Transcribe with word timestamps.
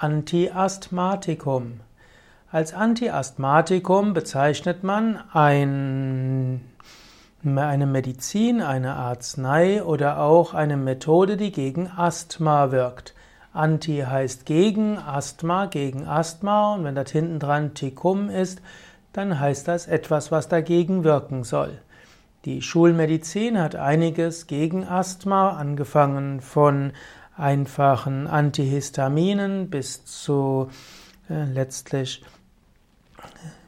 Antiasthmatikum. 0.00 1.80
Als 2.52 2.72
Antiasthmatikum 2.72 4.14
bezeichnet 4.14 4.84
man 4.84 5.18
ein, 5.32 6.60
eine 7.44 7.86
Medizin, 7.86 8.62
eine 8.62 8.94
Arznei 8.94 9.82
oder 9.82 10.20
auch 10.20 10.54
eine 10.54 10.76
Methode, 10.76 11.36
die 11.36 11.50
gegen 11.50 11.88
Asthma 11.88 12.70
wirkt. 12.70 13.12
Anti 13.52 14.04
heißt 14.08 14.46
gegen 14.46 14.98
Asthma, 14.98 15.66
gegen 15.66 16.06
Asthma 16.06 16.74
und 16.74 16.84
wenn 16.84 16.94
da 16.94 17.02
hinten 17.04 17.40
dran 17.40 17.74
Tikum 17.74 18.30
ist, 18.30 18.62
dann 19.12 19.40
heißt 19.40 19.66
das 19.66 19.88
etwas, 19.88 20.30
was 20.30 20.46
dagegen 20.46 21.02
wirken 21.02 21.42
soll. 21.42 21.76
Die 22.44 22.62
Schulmedizin 22.62 23.58
hat 23.58 23.74
einiges 23.74 24.46
gegen 24.46 24.86
Asthma, 24.86 25.56
angefangen 25.56 26.40
von 26.40 26.92
einfachen 27.38 28.26
Antihistaminen 28.26 29.70
bis 29.70 30.04
zu 30.04 30.68
äh, 31.30 31.44
letztlich 31.44 32.24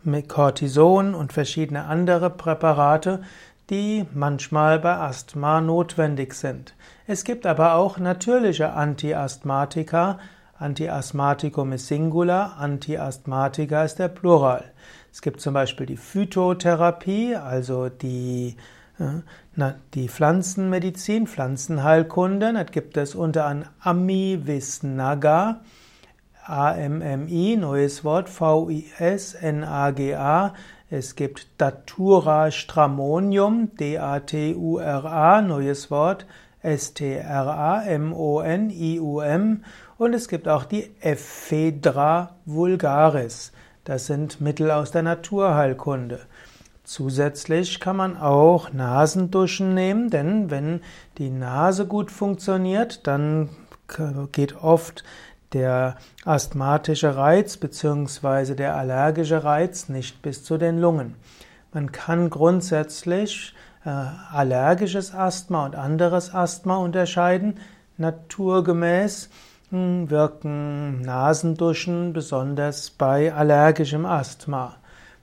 mit 0.02 0.28
Cortison 0.28 1.15
und 1.15 1.33
verschiedene 1.33 1.84
andere 1.84 2.30
Präparate, 2.30 3.23
die 3.69 4.06
manchmal 4.12 4.78
bei 4.80 4.97
Asthma 4.97 5.61
notwendig 5.61 6.34
sind. 6.34 6.75
Es 7.06 7.25
gibt 7.25 7.47
aber 7.47 7.75
auch 7.75 7.98
natürliche 7.98 8.73
Antiasthmatika. 8.73 10.19
Antiasthmatikum 10.59 11.73
ist 11.73 11.87
Singular, 11.87 12.56
Antiasthmatika 12.59 13.84
ist 13.84 13.98
der 13.98 14.09
Plural. 14.09 14.64
Es 15.12 15.23
gibt 15.23 15.41
zum 15.41 15.55
Beispiel 15.55 15.87
die 15.87 15.97
Phytotherapie, 15.97 17.37
also 17.37 17.89
die 17.89 18.56
na, 19.57 19.75
die 19.95 20.09
Pflanzenmedizin, 20.09 21.27
Pflanzenheilkunde, 21.27 22.53
da 22.53 22.63
gibt 22.65 22.97
es 22.99 23.15
unter 23.15 23.47
anderem 23.47 23.73
Amivisnaga, 23.81 25.61
A-M-M-I, 26.45 27.57
neues 27.57 28.05
Wort, 28.05 28.29
V-I-S-N-A-G-A. 28.29 28.93
Es 30.91 31.15
gibt 31.15 31.48
Datura 31.59 32.51
Stramonium, 32.51 33.75
D-A-T-U-R-A, 33.77 35.42
neues 35.42 35.91
Wort, 35.91 36.27
S-T-R-A-M-O-N-I-U-M. 36.62 37.25
Und 39.97 40.14
es 40.14 40.29
gibt 40.29 40.48
auch 40.48 40.64
die 40.64 40.91
Ephedra 41.01 42.37
vulgaris. 42.45 43.53
Das 43.85 44.07
sind 44.07 44.41
Mittel 44.41 44.70
aus 44.70 44.91
der 44.91 45.03
Naturheilkunde. 45.03 46.20
Zusätzlich 46.91 47.78
kann 47.78 47.94
man 47.94 48.16
auch 48.16 48.72
Nasenduschen 48.72 49.74
nehmen, 49.74 50.10
denn 50.10 50.50
wenn 50.50 50.80
die 51.19 51.30
Nase 51.30 51.86
gut 51.86 52.10
funktioniert, 52.10 53.06
dann 53.06 53.48
geht 54.33 54.56
oft 54.56 55.05
der 55.52 55.94
asthmatische 56.24 57.14
Reiz 57.14 57.58
bzw. 57.58 58.56
der 58.56 58.74
allergische 58.74 59.44
Reiz 59.44 59.88
nicht 59.88 60.20
bis 60.20 60.42
zu 60.42 60.58
den 60.58 60.80
Lungen. 60.80 61.14
Man 61.72 61.92
kann 61.92 62.28
grundsätzlich 62.28 63.55
äh, 63.84 63.91
allergisches 63.91 65.14
Asthma 65.14 65.66
und 65.66 65.77
anderes 65.77 66.34
Asthma 66.34 66.78
unterscheiden. 66.78 67.61
Naturgemäß 67.98 69.30
hm, 69.70 70.11
wirken 70.11 71.02
Nasenduschen 71.02 72.12
besonders 72.12 72.91
bei 72.91 73.33
allergischem 73.33 74.06
Asthma. 74.06 74.80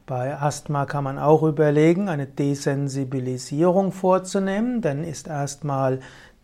Bei 0.08 0.39
Asthma 0.39 0.86
kann 0.86 1.03
man 1.03 1.19
auch 1.19 1.44
überlegen, 1.44 2.08
eine 2.08 2.27
Desensibilisierung 2.27 3.91
vorzunehmen, 3.91 4.81
denn 4.81 5.03
ist 5.03 5.27
erstmal 5.27 6.00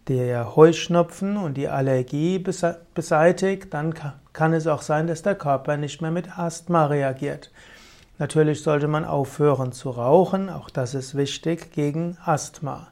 der 0.10 0.58
Heuschnupfen 0.58 1.38
und 1.38 1.54
die 1.54 1.70
Allergie 1.70 2.40
beseitigt, 2.40 3.74
dann 3.74 3.94
kann 4.34 4.52
es 4.52 4.68
auch 4.68 4.82
sein, 4.82 5.08
dass 5.08 5.22
der 5.22 5.36
Körper 5.36 5.78
nicht 5.78 6.02
mehr 6.02 6.12
mit 6.12 6.38
Asthma 6.38 6.88
reagiert. 6.88 7.52
Natürlich 8.20 8.62
sollte 8.62 8.90
man 8.90 9.06
aufhören 9.06 9.72
zu 9.72 9.92
rauchen, 9.92 10.50
auch 10.50 10.70
das 10.70 10.94
ist 10.94 11.16
wichtig 11.16 11.72
gegen 11.72 12.18
Asthma. 12.26 12.88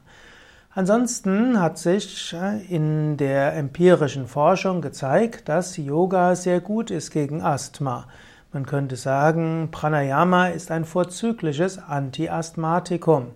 Ansonsten 0.74 1.60
hat 1.60 1.76
sich 1.76 2.32
äh, 2.32 2.64
in 2.74 3.18
der 3.18 3.56
empirischen 3.56 4.26
Forschung 4.26 4.80
gezeigt, 4.80 5.50
dass 5.50 5.76
Yoga 5.76 6.34
sehr 6.34 6.60
gut 6.60 6.90
ist 6.90 7.10
gegen 7.10 7.42
Asthma. 7.42 8.06
Man 8.54 8.66
könnte 8.66 8.96
sagen, 8.96 9.70
Pranayama 9.70 10.48
ist 10.48 10.70
ein 10.70 10.84
vorzügliches 10.84 11.78
Antiasthmatikum. 11.78 13.28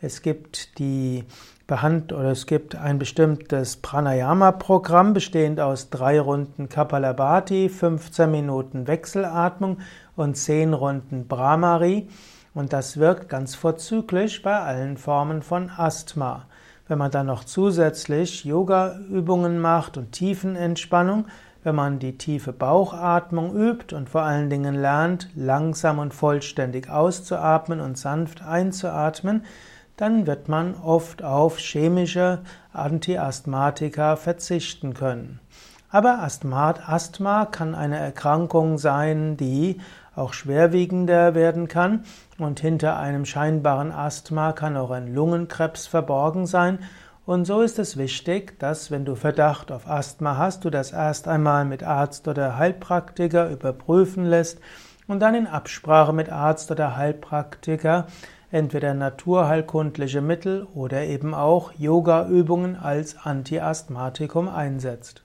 Es 0.00 0.22
gibt 0.22 0.78
die 0.78 1.24
Behand 1.66 2.12
oder 2.12 2.30
es 2.30 2.46
gibt 2.46 2.76
ein 2.76 3.00
bestimmtes 3.00 3.78
Pranayama-Programm 3.78 5.12
bestehend 5.12 5.58
aus 5.58 5.90
drei 5.90 6.20
Runden 6.20 6.68
Kapalabhati, 6.68 7.68
15 7.68 8.30
Minuten 8.30 8.86
Wechselatmung 8.86 9.78
und 10.14 10.36
10 10.36 10.72
Runden 10.72 11.26
Brahmari. 11.26 12.08
Und 12.54 12.72
das 12.72 12.96
wirkt 12.96 13.28
ganz 13.28 13.56
vorzüglich 13.56 14.42
bei 14.42 14.56
allen 14.56 14.96
Formen 14.96 15.42
von 15.42 15.68
Asthma. 15.68 16.46
Wenn 16.86 16.98
man 16.98 17.10
dann 17.10 17.26
noch 17.26 17.42
zusätzlich 17.42 18.44
Yoga-Übungen 18.44 19.58
macht 19.58 19.96
und 19.96 20.12
Tiefenentspannung, 20.12 21.26
wenn 21.62 21.74
man 21.74 21.98
die 21.98 22.16
tiefe 22.16 22.52
Bauchatmung 22.52 23.54
übt 23.54 23.94
und 23.94 24.08
vor 24.08 24.22
allen 24.22 24.50
Dingen 24.50 24.74
lernt, 24.74 25.28
langsam 25.34 25.98
und 25.98 26.14
vollständig 26.14 26.88
auszuatmen 26.88 27.80
und 27.80 27.98
sanft 27.98 28.42
einzuatmen, 28.42 29.44
dann 29.96 30.26
wird 30.26 30.48
man 30.48 30.74
oft 30.74 31.22
auf 31.22 31.58
chemische 31.58 32.38
Antiasthmatika 32.72 34.16
verzichten 34.16 34.94
können. 34.94 35.40
Aber 35.90 36.20
Asthma 36.20 37.46
kann 37.46 37.74
eine 37.74 37.98
Erkrankung 37.98 38.78
sein, 38.78 39.36
die 39.36 39.80
auch 40.14 40.32
schwerwiegender 40.32 41.34
werden 41.34 41.68
kann 41.68 42.04
und 42.38 42.60
hinter 42.60 42.98
einem 42.98 43.24
scheinbaren 43.24 43.92
Asthma 43.92 44.52
kann 44.52 44.76
auch 44.76 44.90
ein 44.90 45.12
Lungenkrebs 45.12 45.86
verborgen 45.86 46.46
sein 46.46 46.78
und 47.26 47.44
so 47.44 47.60
ist 47.60 47.78
es 47.78 47.96
wichtig, 47.96 48.58
dass 48.58 48.90
wenn 48.90 49.04
du 49.04 49.14
Verdacht 49.14 49.70
auf 49.70 49.88
Asthma 49.88 50.36
hast, 50.36 50.64
du 50.64 50.70
das 50.70 50.92
erst 50.92 51.28
einmal 51.28 51.64
mit 51.64 51.82
Arzt 51.82 52.26
oder 52.28 52.56
Heilpraktiker 52.56 53.50
überprüfen 53.50 54.24
lässt 54.24 54.60
und 55.06 55.20
dann 55.20 55.34
in 55.34 55.46
Absprache 55.46 56.12
mit 56.12 56.30
Arzt 56.30 56.70
oder 56.70 56.96
Heilpraktiker 56.96 58.06
entweder 58.50 58.94
naturheilkundliche 58.94 60.20
Mittel 60.20 60.66
oder 60.74 61.02
eben 61.04 61.34
auch 61.34 61.72
Yoga-Übungen 61.78 62.76
als 62.76 63.16
Antiasthmatikum 63.16 64.48
einsetzt. 64.48 65.22